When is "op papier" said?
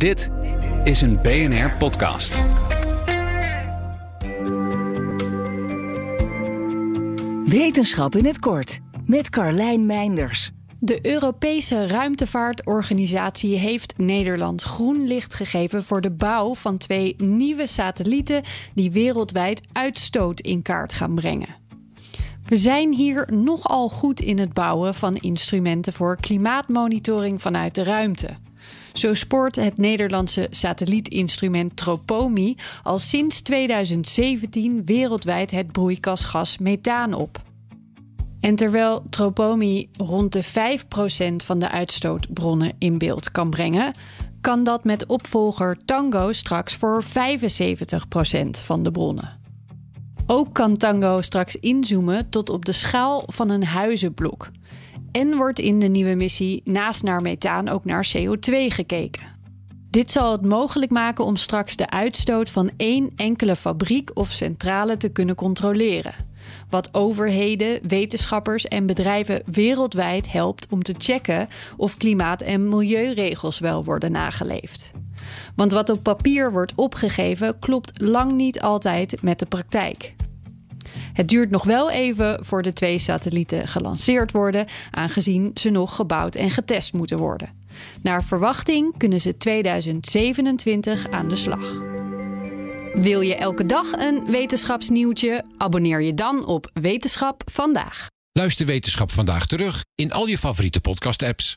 75.90-76.52